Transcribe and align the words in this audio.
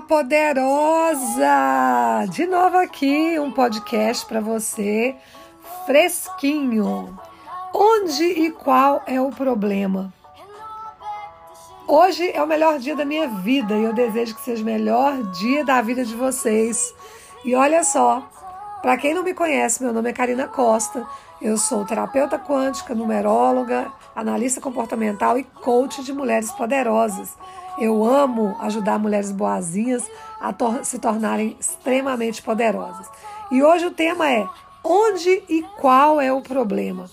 Poderosa! 0.00 1.46
De 2.30 2.46
novo 2.46 2.76
aqui 2.76 3.38
um 3.38 3.50
podcast 3.50 4.24
para 4.26 4.40
você 4.40 5.16
fresquinho. 5.86 7.18
Onde 7.74 8.24
e 8.24 8.50
qual 8.50 9.02
é 9.06 9.20
o 9.20 9.30
problema? 9.30 10.12
Hoje 11.86 12.30
é 12.32 12.42
o 12.42 12.46
melhor 12.46 12.78
dia 12.78 12.94
da 12.94 13.04
minha 13.04 13.26
vida 13.28 13.74
e 13.74 13.82
eu 13.82 13.92
desejo 13.92 14.34
que 14.34 14.42
seja 14.42 14.62
o 14.62 14.66
melhor 14.66 15.22
dia 15.32 15.64
da 15.64 15.80
vida 15.80 16.04
de 16.04 16.14
vocês. 16.14 16.94
E 17.44 17.54
olha 17.54 17.82
só, 17.82 18.28
para 18.82 18.96
quem 18.96 19.14
não 19.14 19.24
me 19.24 19.34
conhece, 19.34 19.82
meu 19.82 19.92
nome 19.92 20.10
é 20.10 20.12
Karina 20.12 20.46
Costa. 20.46 21.06
Eu 21.40 21.56
sou 21.56 21.84
terapeuta 21.84 22.38
quântica, 22.38 22.94
numeróloga, 22.94 23.90
analista 24.14 24.60
comportamental 24.60 25.38
e 25.38 25.44
coach 25.44 26.02
de 26.02 26.12
mulheres 26.12 26.52
poderosas. 26.52 27.36
Eu 27.80 28.04
amo 28.04 28.56
ajudar 28.60 28.98
mulheres 28.98 29.30
boazinhas 29.30 30.04
a 30.40 30.52
tor 30.52 30.84
se 30.84 30.98
tornarem 30.98 31.56
extremamente 31.60 32.42
poderosas. 32.42 33.08
E 33.50 33.62
hoje 33.62 33.86
o 33.86 33.90
tema 33.90 34.30
é 34.30 34.46
onde 34.82 35.42
e 35.48 35.62
qual 35.80 36.20
é 36.20 36.32
o 36.32 36.40
problema. 36.40 37.06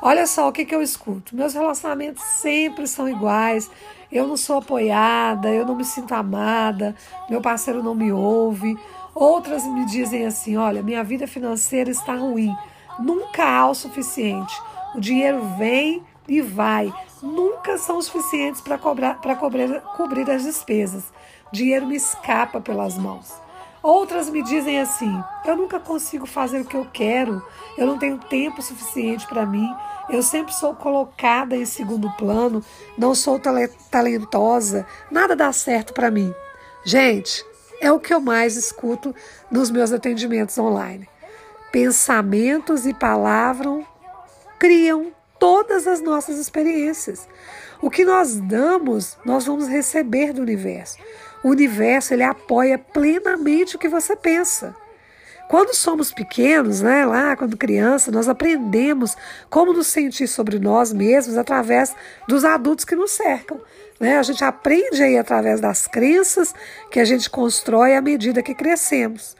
Olha 0.00 0.26
só 0.26 0.48
o 0.48 0.52
que, 0.52 0.64
que 0.64 0.74
eu 0.74 0.82
escuto. 0.82 1.36
Meus 1.36 1.54
relacionamentos 1.54 2.22
sempre 2.24 2.88
são 2.88 3.08
iguais. 3.08 3.70
Eu 4.10 4.26
não 4.26 4.36
sou 4.36 4.58
apoiada, 4.58 5.48
eu 5.48 5.64
não 5.64 5.76
me 5.76 5.84
sinto 5.84 6.12
amada, 6.12 6.94
meu 7.30 7.40
parceiro 7.40 7.82
não 7.82 7.94
me 7.94 8.12
ouve. 8.12 8.76
Outras 9.14 9.64
me 9.64 9.86
dizem 9.86 10.26
assim: 10.26 10.56
olha, 10.56 10.82
minha 10.82 11.04
vida 11.04 11.26
financeira 11.26 11.90
está 11.90 12.14
ruim, 12.14 12.52
nunca 12.98 13.44
há 13.44 13.68
o 13.68 13.74
suficiente. 13.74 14.54
O 14.94 15.00
dinheiro 15.00 15.40
vem 15.56 16.02
e 16.28 16.40
vai, 16.40 16.92
nunca 17.22 17.78
são 17.78 18.00
suficientes 18.00 18.60
para 18.60 18.78
cobrir, 18.78 19.80
cobrir 19.96 20.30
as 20.30 20.44
despesas. 20.44 21.04
Dinheiro 21.52 21.86
me 21.86 21.96
escapa 21.96 22.60
pelas 22.60 22.96
mãos. 22.96 23.34
Outras 23.82 24.30
me 24.30 24.42
dizem 24.42 24.80
assim: 24.80 25.12
eu 25.44 25.56
nunca 25.56 25.80
consigo 25.80 26.24
fazer 26.24 26.60
o 26.60 26.64
que 26.64 26.76
eu 26.76 26.86
quero, 26.92 27.44
eu 27.76 27.86
não 27.86 27.98
tenho 27.98 28.18
tempo 28.18 28.62
suficiente 28.62 29.26
para 29.26 29.44
mim, 29.44 29.68
eu 30.08 30.22
sempre 30.22 30.54
sou 30.54 30.74
colocada 30.74 31.56
em 31.56 31.66
segundo 31.66 32.10
plano, 32.12 32.64
não 32.96 33.14
sou 33.14 33.40
talentosa, 33.90 34.86
nada 35.10 35.34
dá 35.34 35.52
certo 35.52 35.92
para 35.92 36.10
mim. 36.10 36.32
Gente, 36.84 37.44
é 37.80 37.90
o 37.90 37.98
que 37.98 38.14
eu 38.14 38.20
mais 38.20 38.56
escuto 38.56 39.14
nos 39.50 39.70
meus 39.70 39.92
atendimentos 39.92 40.56
online. 40.58 41.08
Pensamentos 41.72 42.86
e 42.86 42.94
palavras 42.94 43.84
criam 44.58 45.12
todas 45.42 45.88
as 45.88 46.00
nossas 46.00 46.38
experiências. 46.38 47.28
O 47.80 47.90
que 47.90 48.04
nós 48.04 48.36
damos, 48.36 49.18
nós 49.24 49.44
vamos 49.44 49.66
receber 49.66 50.32
do 50.32 50.40
universo. 50.40 50.98
O 51.42 51.48
universo 51.48 52.14
ele 52.14 52.22
apoia 52.22 52.78
plenamente 52.78 53.74
o 53.74 53.78
que 53.80 53.88
você 53.88 54.14
pensa. 54.14 54.72
Quando 55.48 55.74
somos 55.74 56.12
pequenos, 56.12 56.80
né, 56.80 57.04
lá 57.04 57.34
quando 57.34 57.56
criança, 57.56 58.12
nós 58.12 58.28
aprendemos 58.28 59.16
como 59.50 59.72
nos 59.72 59.88
sentir 59.88 60.28
sobre 60.28 60.60
nós 60.60 60.92
mesmos 60.92 61.36
através 61.36 61.92
dos 62.28 62.44
adultos 62.44 62.84
que 62.84 62.94
nos 62.94 63.10
cercam. 63.10 63.60
Né? 63.98 64.18
A 64.18 64.22
gente 64.22 64.44
aprende 64.44 65.02
aí 65.02 65.18
através 65.18 65.60
das 65.60 65.88
crenças 65.88 66.54
que 66.88 67.00
a 67.00 67.04
gente 67.04 67.28
constrói 67.28 67.96
à 67.96 68.00
medida 68.00 68.44
que 68.44 68.54
crescemos. 68.54 69.36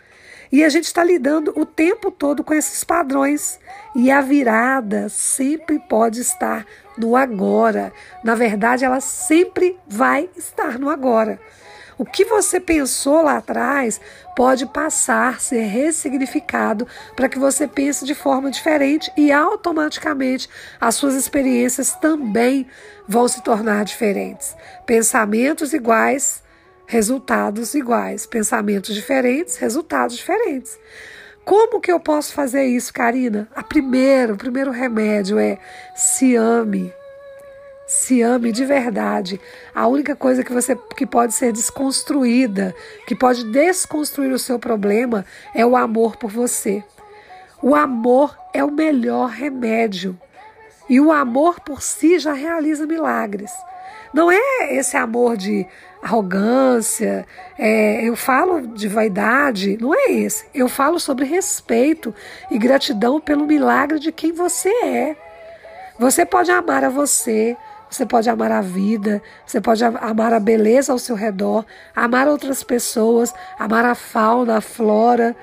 E 0.52 0.62
a 0.62 0.68
gente 0.68 0.84
está 0.84 1.02
lidando 1.02 1.58
o 1.58 1.64
tempo 1.64 2.10
todo 2.10 2.44
com 2.44 2.52
esses 2.52 2.84
padrões. 2.84 3.58
E 3.96 4.10
a 4.10 4.20
virada 4.20 5.08
sempre 5.08 5.78
pode 5.78 6.20
estar 6.20 6.66
no 6.98 7.16
agora. 7.16 7.90
Na 8.22 8.34
verdade, 8.34 8.84
ela 8.84 9.00
sempre 9.00 9.78
vai 9.88 10.28
estar 10.36 10.78
no 10.78 10.90
agora. 10.90 11.40
O 11.96 12.04
que 12.04 12.24
você 12.24 12.60
pensou 12.60 13.22
lá 13.22 13.38
atrás 13.38 13.98
pode 14.36 14.66
passar, 14.66 15.40
ser 15.40 15.62
ressignificado 15.62 16.86
para 17.16 17.28
que 17.28 17.38
você 17.38 17.66
pense 17.66 18.04
de 18.04 18.14
forma 18.14 18.50
diferente 18.50 19.10
e 19.16 19.30
automaticamente 19.30 20.48
as 20.80 20.96
suas 20.96 21.14
experiências 21.14 21.94
também 21.94 22.66
vão 23.06 23.28
se 23.28 23.42
tornar 23.42 23.84
diferentes. 23.84 24.54
Pensamentos 24.84 25.72
iguais 25.72 26.42
resultados 26.92 27.72
iguais, 27.72 28.26
pensamentos 28.26 28.94
diferentes, 28.94 29.56
resultados 29.56 30.14
diferentes. 30.14 30.78
Como 31.42 31.80
que 31.80 31.90
eu 31.90 31.98
posso 31.98 32.34
fazer 32.34 32.64
isso, 32.66 32.92
Karina? 32.92 33.48
A 33.56 33.62
primeiro, 33.62 34.34
o 34.34 34.36
primeiro 34.36 34.70
remédio 34.70 35.38
é 35.38 35.56
se 35.96 36.36
ame. 36.36 36.92
Se 37.86 38.20
ame 38.20 38.52
de 38.52 38.66
verdade. 38.66 39.40
A 39.74 39.86
única 39.86 40.14
coisa 40.14 40.44
que 40.44 40.52
você 40.52 40.76
que 40.94 41.06
pode 41.06 41.32
ser 41.32 41.50
desconstruída, 41.50 42.74
que 43.06 43.16
pode 43.16 43.50
desconstruir 43.50 44.30
o 44.30 44.38
seu 44.38 44.58
problema 44.58 45.24
é 45.54 45.64
o 45.64 45.74
amor 45.74 46.16
por 46.16 46.30
você. 46.30 46.84
O 47.62 47.74
amor 47.74 48.36
é 48.52 48.62
o 48.62 48.70
melhor 48.70 49.30
remédio. 49.30 50.20
E 50.90 51.00
o 51.00 51.10
amor 51.10 51.58
por 51.60 51.80
si 51.80 52.18
já 52.18 52.34
realiza 52.34 52.86
milagres. 52.86 53.50
Não 54.12 54.30
é 54.30 54.74
esse 54.74 54.96
amor 54.96 55.36
de 55.36 55.66
arrogância, 56.02 57.24
é, 57.56 58.04
eu 58.04 58.16
falo 58.16 58.66
de 58.66 58.88
vaidade, 58.88 59.78
não 59.80 59.94
é 59.94 60.10
esse. 60.10 60.44
Eu 60.52 60.68
falo 60.68 60.98
sobre 60.98 61.24
respeito 61.24 62.12
e 62.50 62.58
gratidão 62.58 63.20
pelo 63.20 63.46
milagre 63.46 64.00
de 64.00 64.10
quem 64.10 64.32
você 64.32 64.68
é. 64.68 65.16
Você 65.98 66.26
pode 66.26 66.50
amar 66.50 66.82
a 66.84 66.88
você, 66.88 67.56
você 67.88 68.04
pode 68.04 68.28
amar 68.28 68.50
a 68.50 68.60
vida, 68.60 69.22
você 69.46 69.60
pode 69.60 69.84
amar 69.84 70.32
a 70.32 70.40
beleza 70.40 70.92
ao 70.92 70.98
seu 70.98 71.14
redor, 71.14 71.64
amar 71.94 72.26
outras 72.26 72.64
pessoas, 72.64 73.32
amar 73.58 73.84
a 73.84 73.94
fauna, 73.94 74.56
a 74.56 74.60
flora. 74.60 75.36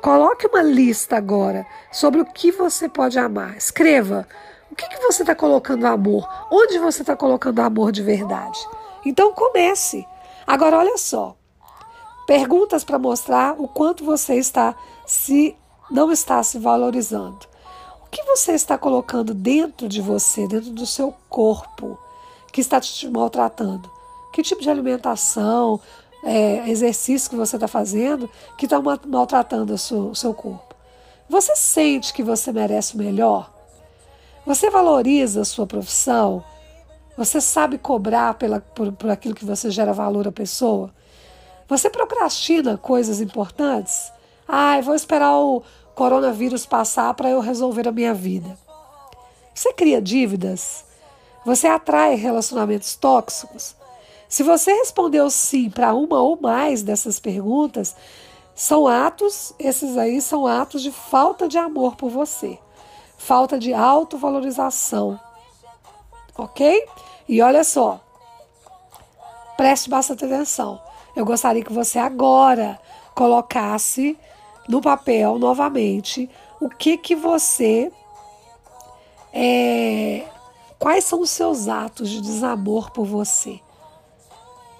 Coloque 0.00 0.46
uma 0.46 0.62
lista 0.62 1.16
agora 1.16 1.66
sobre 1.92 2.20
o 2.20 2.24
que 2.24 2.50
você 2.50 2.88
pode 2.88 3.18
amar. 3.18 3.56
Escreva 3.56 4.26
o 4.76 4.78
que, 4.78 4.88
que 4.90 4.98
você 4.98 5.22
está 5.22 5.34
colocando 5.34 5.86
amor? 5.86 6.28
Onde 6.50 6.78
você 6.78 7.00
está 7.00 7.16
colocando 7.16 7.60
amor 7.60 7.90
de 7.90 8.02
verdade? 8.02 8.58
Então 9.06 9.32
comece. 9.32 10.06
Agora 10.46 10.76
olha 10.76 10.98
só. 10.98 11.34
Perguntas 12.26 12.84
para 12.84 12.98
mostrar 12.98 13.58
o 13.58 13.66
quanto 13.66 14.04
você 14.04 14.34
está 14.34 14.76
se 15.06 15.56
não 15.90 16.12
está 16.12 16.42
se 16.42 16.58
valorizando. 16.58 17.38
O 18.04 18.10
que 18.10 18.22
você 18.24 18.52
está 18.52 18.76
colocando 18.76 19.32
dentro 19.32 19.88
de 19.88 20.02
você, 20.02 20.46
dentro 20.46 20.70
do 20.70 20.84
seu 20.84 21.14
corpo, 21.30 21.98
que 22.52 22.60
está 22.60 22.78
te 22.78 23.08
maltratando? 23.08 23.90
Que 24.30 24.42
tipo 24.42 24.60
de 24.60 24.68
alimentação, 24.68 25.80
é, 26.22 26.68
exercício 26.68 27.30
que 27.30 27.36
você 27.36 27.56
está 27.56 27.66
fazendo 27.66 28.28
que 28.58 28.66
está 28.66 28.78
maltratando 29.06 29.72
o 29.72 29.78
seu, 29.78 30.10
o 30.10 30.14
seu 30.14 30.34
corpo? 30.34 30.74
Você 31.30 31.56
sente 31.56 32.12
que 32.12 32.22
você 32.22 32.52
merece 32.52 32.94
o 32.94 32.98
melhor? 32.98 33.55
Você 34.46 34.70
valoriza 34.70 35.40
a 35.40 35.44
sua 35.44 35.66
profissão? 35.66 36.44
Você 37.18 37.40
sabe 37.40 37.78
cobrar 37.78 38.34
pela, 38.34 38.60
por, 38.60 38.92
por 38.92 39.10
aquilo 39.10 39.34
que 39.34 39.44
você 39.44 39.72
gera 39.72 39.92
valor 39.92 40.28
à 40.28 40.30
pessoa? 40.30 40.94
Você 41.68 41.90
procrastina 41.90 42.78
coisas 42.78 43.20
importantes? 43.20 44.12
Ai, 44.46 44.78
ah, 44.78 44.82
vou 44.82 44.94
esperar 44.94 45.36
o 45.36 45.64
coronavírus 45.96 46.64
passar 46.64 47.12
para 47.14 47.28
eu 47.28 47.40
resolver 47.40 47.88
a 47.88 47.92
minha 47.92 48.14
vida. 48.14 48.56
Você 49.52 49.72
cria 49.72 50.00
dívidas? 50.00 50.84
Você 51.44 51.66
atrai 51.66 52.14
relacionamentos 52.14 52.94
tóxicos? 52.94 53.74
Se 54.28 54.44
você 54.44 54.72
respondeu 54.74 55.28
sim 55.28 55.68
para 55.68 55.92
uma 55.92 56.22
ou 56.22 56.40
mais 56.40 56.84
dessas 56.84 57.18
perguntas, 57.18 57.96
são 58.54 58.86
atos, 58.86 59.52
esses 59.58 59.98
aí 59.98 60.20
são 60.20 60.46
atos 60.46 60.82
de 60.82 60.92
falta 60.92 61.48
de 61.48 61.58
amor 61.58 61.96
por 61.96 62.10
você 62.10 62.60
falta 63.16 63.58
de 63.58 63.72
autovalorização. 63.72 65.18
Ok? 66.36 66.86
E 67.28 67.40
olha 67.42 67.64
só, 67.64 68.00
preste 69.56 69.88
bastante 69.88 70.24
atenção. 70.24 70.80
Eu 71.14 71.24
gostaria 71.24 71.64
que 71.64 71.72
você 71.72 71.98
agora 71.98 72.78
colocasse 73.14 74.18
no 74.68 74.80
papel 74.80 75.38
novamente 75.38 76.28
o 76.60 76.68
que 76.68 76.98
que 76.98 77.14
você 77.14 77.90
é, 79.32 80.24
quais 80.78 81.04
são 81.04 81.20
os 81.20 81.30
seus 81.30 81.68
atos 81.68 82.08
de 82.08 82.20
desamor 82.20 82.90
por 82.90 83.04
você. 83.04 83.60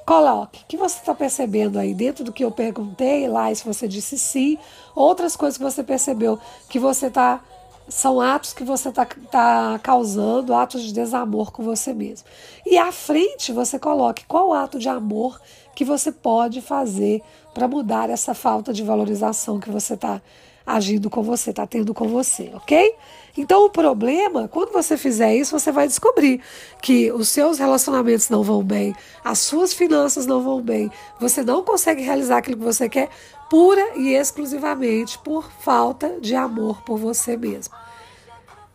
Coloque. 0.06 0.62
O 0.62 0.66
que 0.66 0.76
você 0.76 0.98
está 0.98 1.14
percebendo 1.14 1.78
aí 1.78 1.92
dentro 1.92 2.22
do 2.22 2.32
que 2.32 2.44
eu 2.44 2.50
perguntei 2.50 3.26
lá, 3.28 3.52
se 3.54 3.64
você 3.64 3.88
disse 3.88 4.16
sim, 4.16 4.56
outras 4.94 5.34
coisas 5.34 5.58
que 5.58 5.64
você 5.64 5.82
percebeu 5.82 6.38
que 6.68 6.78
você 6.78 7.08
está 7.08 7.40
são 7.88 8.20
atos 8.20 8.52
que 8.52 8.64
você 8.64 8.88
está 8.88 9.04
tá 9.04 9.78
causando, 9.82 10.54
atos 10.54 10.82
de 10.82 10.92
desamor 10.92 11.52
com 11.52 11.62
você 11.62 11.92
mesmo. 11.92 12.26
E 12.64 12.76
à 12.76 12.90
frente 12.90 13.52
você 13.52 13.78
coloque 13.78 14.24
qual 14.26 14.52
ato 14.52 14.78
de 14.78 14.88
amor 14.88 15.40
que 15.74 15.84
você 15.84 16.10
pode 16.10 16.60
fazer 16.60 17.22
para 17.54 17.68
mudar 17.68 18.10
essa 18.10 18.34
falta 18.34 18.72
de 18.72 18.82
valorização 18.82 19.60
que 19.60 19.70
você 19.70 19.94
está 19.94 20.20
agindo 20.66 21.08
com 21.08 21.22
você, 21.22 21.50
está 21.50 21.64
tendo 21.66 21.94
com 21.94 22.08
você, 22.08 22.50
ok? 22.54 22.94
Então 23.38 23.64
o 23.66 23.70
problema, 23.70 24.48
quando 24.48 24.72
você 24.72 24.96
fizer 24.96 25.34
isso, 25.36 25.58
você 25.58 25.70
vai 25.70 25.86
descobrir 25.86 26.40
que 26.82 27.12
os 27.12 27.28
seus 27.28 27.58
relacionamentos 27.58 28.28
não 28.28 28.42
vão 28.42 28.62
bem, 28.64 28.94
as 29.22 29.38
suas 29.38 29.72
finanças 29.72 30.26
não 30.26 30.42
vão 30.42 30.60
bem, 30.60 30.90
você 31.20 31.44
não 31.44 31.62
consegue 31.62 32.02
realizar 32.02 32.38
aquilo 32.38 32.56
que 32.56 32.64
você 32.64 32.88
quer 32.88 33.10
pura 33.48 33.96
e 33.96 34.14
exclusivamente 34.14 35.18
por 35.18 35.48
falta 35.60 36.18
de 36.20 36.34
amor 36.34 36.82
por 36.82 36.98
você 36.98 37.36
mesmo. 37.36 37.74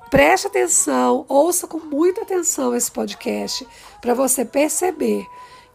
Preste 0.09 0.47
atenção, 0.47 1.25
ouça 1.27 1.67
com 1.67 1.79
muita 1.79 2.21
atenção 2.21 2.75
esse 2.75 2.91
podcast 2.91 3.67
para 4.01 4.13
você 4.13 4.45
perceber 4.45 5.25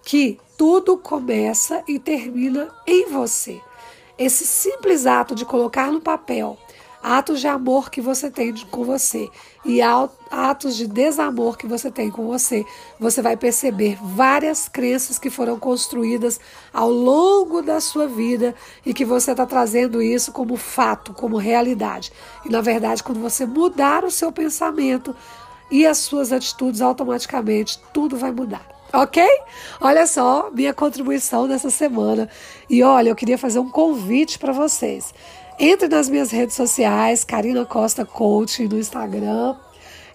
que 0.02 0.38
tudo 0.56 0.96
começa 0.96 1.82
e 1.88 1.98
termina 1.98 2.72
em 2.86 3.06
você. 3.06 3.60
Esse 4.18 4.46
simples 4.46 5.06
ato 5.06 5.34
de 5.34 5.44
colocar 5.44 5.92
no 5.92 6.00
papel 6.00 6.58
atos 7.06 7.40
de 7.40 7.46
amor 7.46 7.88
que 7.88 8.00
você 8.00 8.28
tem 8.28 8.52
com 8.68 8.82
você 8.82 9.30
e 9.64 9.80
atos 9.80 10.76
de 10.76 10.88
desamor 10.88 11.56
que 11.56 11.64
você 11.64 11.88
tem 11.88 12.10
com 12.10 12.26
você, 12.26 12.66
você 12.98 13.22
vai 13.22 13.36
perceber 13.36 13.96
várias 14.02 14.68
crenças 14.68 15.16
que 15.16 15.30
foram 15.30 15.56
construídas 15.56 16.40
ao 16.72 16.90
longo 16.90 17.62
da 17.62 17.80
sua 17.80 18.08
vida 18.08 18.56
e 18.84 18.92
que 18.92 19.04
você 19.04 19.30
está 19.30 19.46
trazendo 19.46 20.02
isso 20.02 20.32
como 20.32 20.56
fato, 20.56 21.12
como 21.12 21.36
realidade. 21.36 22.12
E 22.44 22.48
na 22.48 22.60
verdade, 22.60 23.04
quando 23.04 23.20
você 23.20 23.46
mudar 23.46 24.04
o 24.04 24.10
seu 24.10 24.32
pensamento 24.32 25.14
e 25.70 25.86
as 25.86 25.98
suas 25.98 26.32
atitudes, 26.32 26.80
automaticamente 26.80 27.80
tudo 27.92 28.16
vai 28.16 28.32
mudar. 28.32 28.75
Ok? 28.96 29.22
Olha 29.78 30.06
só 30.06 30.50
minha 30.50 30.72
contribuição 30.72 31.46
nessa 31.46 31.68
semana. 31.68 32.30
E 32.68 32.82
olha, 32.82 33.10
eu 33.10 33.14
queria 33.14 33.36
fazer 33.36 33.58
um 33.58 33.70
convite 33.70 34.38
para 34.38 34.54
vocês. 34.54 35.12
Entre 35.58 35.86
nas 35.86 36.08
minhas 36.08 36.30
redes 36.30 36.56
sociais, 36.56 37.22
Karina 37.22 37.66
Costa 37.66 38.06
Coach 38.06 38.66
no 38.66 38.78
Instagram, 38.78 39.54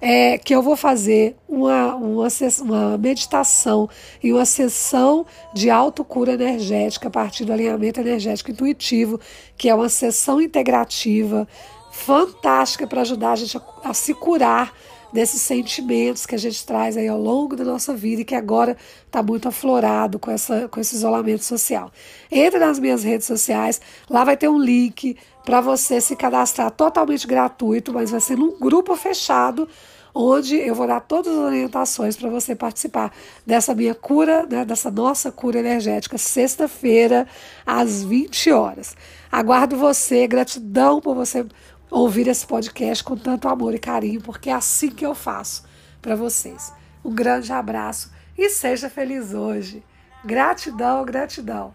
é, 0.01 0.39
que 0.39 0.55
eu 0.55 0.63
vou 0.63 0.75
fazer 0.75 1.35
uma, 1.47 1.93
uma, 1.93 2.27
uma 2.61 2.97
meditação 2.97 3.87
e 4.23 4.33
uma 4.33 4.45
sessão 4.45 5.27
de 5.53 5.69
autocura 5.69 6.33
energética 6.33 7.07
a 7.07 7.11
partir 7.11 7.45
do 7.45 7.53
alinhamento 7.53 7.99
energético 7.99 8.49
intuitivo, 8.49 9.19
que 9.55 9.69
é 9.69 9.75
uma 9.75 9.89
sessão 9.89 10.41
integrativa 10.41 11.47
fantástica 11.91 12.87
para 12.87 13.01
ajudar 13.01 13.33
a 13.33 13.35
gente 13.35 13.55
a, 13.57 13.61
a 13.83 13.93
se 13.93 14.15
curar 14.15 14.73
desses 15.11 15.41
sentimentos 15.41 16.25
que 16.25 16.35
a 16.35 16.37
gente 16.37 16.65
traz 16.65 16.95
aí 16.97 17.07
ao 17.07 17.19
longo 17.19 17.55
da 17.55 17.63
nossa 17.63 17.93
vida 17.93 18.21
e 18.21 18.25
que 18.25 18.35
agora 18.35 18.77
está 19.05 19.21
muito 19.21 19.47
aflorado 19.47 20.17
com, 20.17 20.31
essa, 20.31 20.67
com 20.67 20.79
esse 20.79 20.95
isolamento 20.95 21.43
social. 21.43 21.91
Entre 22.31 22.59
nas 22.59 22.79
minhas 22.79 23.03
redes 23.03 23.27
sociais, 23.27 23.81
lá 24.09 24.23
vai 24.23 24.37
ter 24.37 24.49
um 24.49 24.59
link 24.59 25.17
para 25.43 25.61
você 25.61 25.99
se 25.99 26.15
cadastrar 26.15 26.71
totalmente 26.71 27.27
gratuito, 27.27 27.91
mas 27.93 28.11
vai 28.11 28.19
ser 28.19 28.37
num 28.37 28.57
grupo 28.59 28.95
fechado 28.95 29.67
onde 30.13 30.57
eu 30.57 30.75
vou 30.75 30.87
dar 30.87 30.99
todas 30.99 31.33
as 31.33 31.39
orientações 31.39 32.17
para 32.17 32.29
você 32.29 32.55
participar 32.55 33.13
dessa 33.45 33.73
minha 33.73 33.95
cura, 33.95 34.45
né, 34.45 34.65
dessa 34.65 34.91
nossa 34.91 35.31
cura 35.31 35.59
energética, 35.59 36.17
sexta-feira, 36.17 37.27
às 37.65 38.03
20 38.03 38.51
horas. 38.51 38.95
Aguardo 39.31 39.77
você, 39.77 40.27
gratidão 40.27 40.99
por 40.99 41.15
você 41.15 41.45
ouvir 41.91 42.27
esse 42.27 42.47
podcast 42.47 43.03
com 43.03 43.17
tanto 43.17 43.49
amor 43.49 43.75
e 43.75 43.79
carinho, 43.79 44.21
porque 44.21 44.49
é 44.49 44.53
assim 44.53 44.89
que 44.89 45.05
eu 45.05 45.13
faço 45.13 45.65
para 46.01 46.15
vocês. 46.15 46.73
Um 47.03 47.13
grande 47.13 47.51
abraço 47.51 48.11
e 48.37 48.49
seja 48.49 48.89
feliz 48.89 49.33
hoje. 49.33 49.83
Gratidão, 50.23 51.03
gratidão. 51.03 51.73